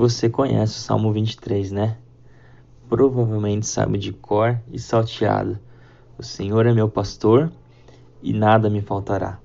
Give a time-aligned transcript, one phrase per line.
[0.00, 1.98] Você conhece o Salmo 23, né?
[2.88, 5.58] Provavelmente sabe de cor e salteado.
[6.16, 7.52] O Senhor é meu pastor
[8.22, 9.38] e nada me faltará.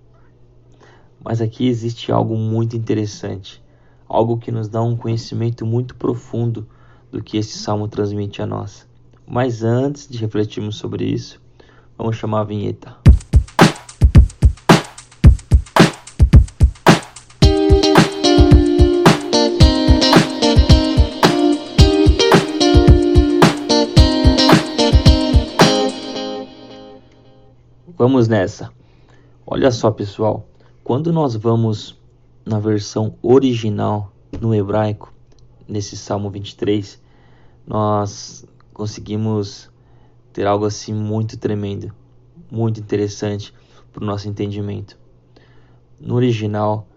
[1.22, 3.62] Mas aqui existe algo muito interessante,
[4.08, 6.66] algo que nos dá um conhecimento muito profundo
[7.12, 8.88] do que esse salmo transmite a nós.
[9.28, 11.42] Mas antes de refletirmos sobre isso,
[11.98, 13.05] vamos chamar a vinheta.
[28.06, 28.72] Vamos nessa.
[29.48, 30.48] Olha só, pessoal,
[30.84, 32.00] quando nós vamos
[32.46, 35.12] na versão original no hebraico,
[35.68, 37.02] nesse Salmo 23,
[37.66, 39.72] nós conseguimos
[40.32, 41.92] ter algo assim muito tremendo,
[42.52, 43.52] muito interessante
[43.92, 45.00] para o nosso entendimento.
[46.00, 46.88] No original,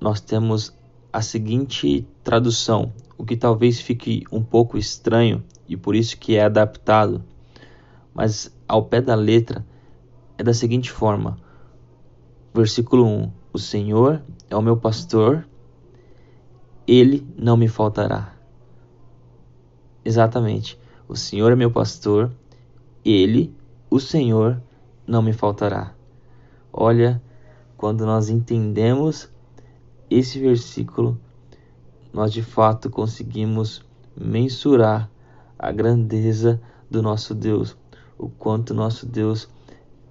[0.00, 0.74] nós temos
[1.12, 6.44] a seguinte tradução, o que talvez fique um pouco estranho e por isso que é
[6.44, 7.22] adaptado,
[8.14, 9.68] mas ao pé da letra
[10.40, 11.36] é da seguinte forma:
[12.54, 15.46] versículo 1: O Senhor é o meu pastor,
[16.86, 18.34] ele não me faltará.
[20.02, 20.78] Exatamente.
[21.06, 22.32] O Senhor é meu pastor,
[23.04, 23.54] ele,
[23.90, 24.62] o Senhor,
[25.06, 25.92] não me faltará.
[26.72, 27.20] Olha,
[27.76, 29.30] quando nós entendemos
[30.08, 31.20] esse versículo,
[32.14, 33.84] nós de fato conseguimos
[34.16, 35.10] mensurar
[35.58, 36.58] a grandeza
[36.90, 37.76] do nosso Deus,
[38.16, 39.46] o quanto nosso Deus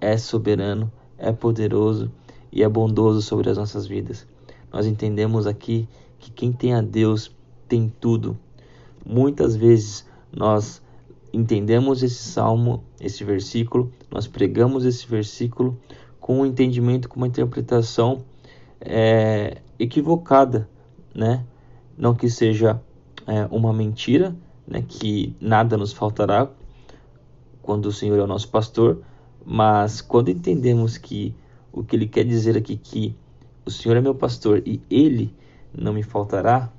[0.00, 2.10] é soberano, é poderoso
[2.50, 4.26] e é bondoso sobre as nossas vidas.
[4.72, 7.34] Nós entendemos aqui que quem tem a Deus
[7.68, 8.36] tem tudo.
[9.04, 10.82] Muitas vezes nós
[11.32, 15.78] entendemos esse salmo, esse versículo, nós pregamos esse versículo
[16.20, 18.24] com um entendimento, com uma interpretação
[18.80, 20.68] é, equivocada,
[21.14, 21.44] né?
[21.96, 22.80] Não que seja
[23.26, 24.34] é, uma mentira,
[24.66, 24.84] né?
[24.86, 26.48] Que nada nos faltará
[27.62, 29.02] quando o Senhor é o nosso pastor,
[29.44, 31.34] mas quando entendemos que
[31.72, 33.16] o que ele quer dizer aqui que
[33.64, 35.32] o Senhor é meu pastor e ele
[35.72, 36.70] não me faltará,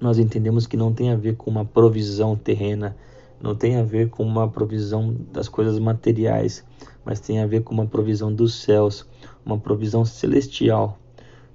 [0.00, 2.96] nós entendemos que não tem a ver com uma provisão terrena,
[3.40, 6.64] não tem a ver com uma provisão das coisas materiais,
[7.04, 9.06] mas tem a ver com uma provisão dos céus,
[9.44, 10.98] uma provisão celestial.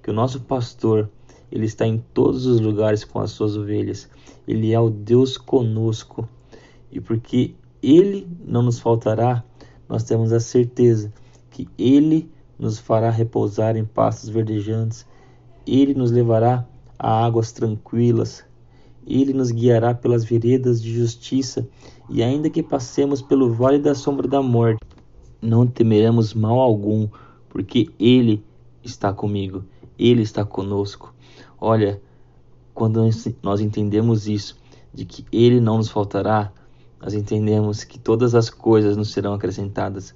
[0.02, 1.10] Que o nosso pastor,
[1.52, 4.10] ele está em todos os lugares com as suas ovelhas.
[4.48, 6.28] Ele é o Deus conosco.
[6.92, 9.44] E porque ele não nos faltará,
[9.92, 11.12] nós temos a certeza
[11.50, 15.06] que Ele nos fará repousar em pastos verdejantes,
[15.68, 16.66] Ele nos levará
[16.98, 18.46] a águas tranquilas,
[19.06, 21.68] Ele nos guiará pelas veredas de justiça,
[22.10, 24.80] e ainda que passemos pelo vale da sombra da morte,
[25.42, 27.10] não temeremos mal algum,
[27.50, 28.42] porque Ele
[28.82, 29.66] está comigo,
[30.00, 31.14] Ele está conosco.
[31.60, 32.02] Olha,
[32.74, 33.02] quando
[33.44, 34.58] nós entendemos isso,
[34.94, 36.50] de que Ele não nos faltará,
[37.02, 40.14] nós entendemos que todas as coisas nos serão acrescentadas,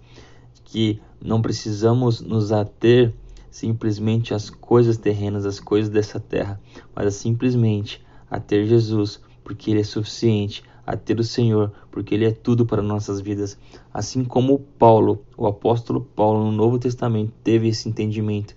[0.64, 3.14] que não precisamos nos ater
[3.50, 6.60] simplesmente às coisas terrenas, às coisas dessa terra,
[6.94, 12.14] mas a simplesmente a ter Jesus, porque Ele é suficiente, a ter o Senhor, porque
[12.14, 13.58] Ele é tudo para nossas vidas.
[13.94, 18.56] Assim como Paulo, o apóstolo Paulo, no Novo Testamento, teve esse entendimento,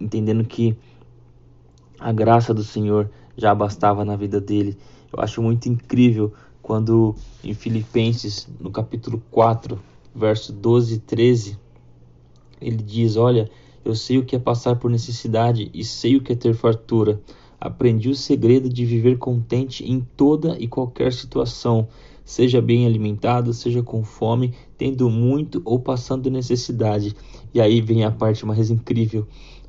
[0.00, 0.76] entendendo que
[2.00, 4.76] a graça do Senhor já bastava na vida dele.
[5.12, 9.78] Eu acho muito incrível quando em Filipenses, no capítulo 4,
[10.14, 11.58] verso 12 e 13,
[12.60, 13.50] ele diz: Olha,
[13.84, 17.20] eu sei o que é passar por necessidade e sei o que é ter fartura.
[17.60, 21.88] Aprendi o segredo de viver contente em toda e qualquer situação,
[22.24, 27.14] seja bem alimentado, seja com fome, tendo muito ou passando necessidade.
[27.52, 29.26] E aí vem a parte mais incrível,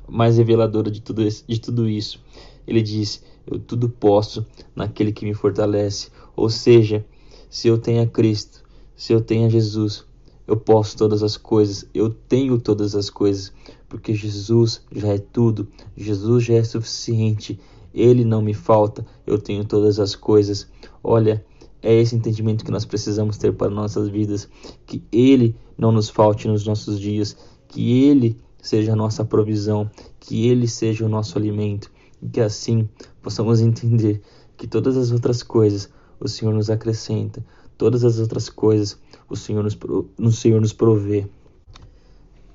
[0.08, 2.20] mais reveladora de tudo, isso.
[2.66, 6.10] Ele diz: Eu tudo posso naquele que me fortalece.
[6.36, 7.04] Ou seja,
[7.48, 8.64] se eu tenho a Cristo,
[8.96, 10.04] se eu tenho a Jesus,
[10.46, 13.52] eu posso todas as coisas, eu tenho todas as coisas,
[13.88, 17.58] porque Jesus já é tudo, Jesus já é suficiente,
[17.94, 20.68] Ele não me falta, eu tenho todas as coisas.
[21.02, 21.44] Olha,
[21.82, 24.48] é esse entendimento que nós precisamos ter para nossas vidas,
[24.86, 27.36] que Ele não nos falte nos nossos dias,
[27.68, 31.90] que Ele seja a nossa provisão, que Ele seja o nosso alimento,
[32.22, 32.88] e que assim
[33.24, 34.20] possamos entender
[34.54, 35.90] que todas as outras coisas
[36.20, 37.44] o Senhor nos acrescenta.
[37.76, 38.98] Todas as outras coisas
[39.28, 39.76] o Senhor nos,
[40.18, 41.26] o Senhor nos provê.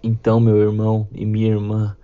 [0.01, 1.97] Então, meu irmão e minha irmã,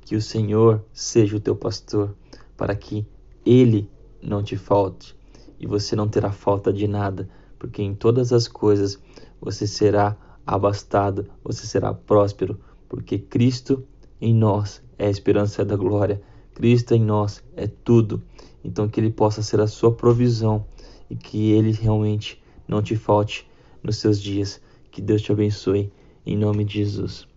[0.00, 2.16] que o Senhor seja o teu pastor,
[2.56, 3.06] para que
[3.44, 3.88] Ele
[4.22, 5.14] não te falte
[5.60, 7.28] e você não terá falta de nada,
[7.58, 8.98] porque em todas as coisas
[9.40, 10.16] você será
[10.46, 12.58] abastado, você será próspero,
[12.88, 13.84] porque Cristo
[14.20, 16.20] em nós é a esperança da glória.
[16.58, 18.20] Cristo em nós é tudo.
[18.64, 20.66] Então que ele possa ser a sua provisão
[21.08, 23.48] e que ele realmente não te falte
[23.80, 24.60] nos seus dias.
[24.90, 25.92] Que Deus te abençoe
[26.26, 27.28] em nome de Jesus.